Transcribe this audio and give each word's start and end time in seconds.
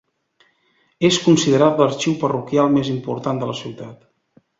És 1.09 1.19
considerat 1.25 1.77
l'arxiu 1.81 2.15
parroquial 2.23 2.73
més 2.79 2.89
important 2.95 3.43
de 3.43 3.51
la 3.51 3.55
ciutat. 3.61 4.01